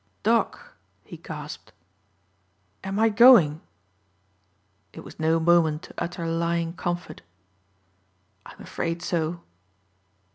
"Doc," 0.23 0.77
he 1.03 1.17
gasped, 1.17 1.73
"am 2.83 2.97
I 2.97 3.09
going?" 3.09 3.61
It 4.93 5.01
was 5.03 5.19
no 5.19 5.39
moment 5.39 5.83
to 5.83 5.93
utter 5.99 6.25
lying 6.25 6.73
comfort. 6.73 7.21
"I'm 8.43 8.59
afraid 8.59 9.03
so." 9.03 9.43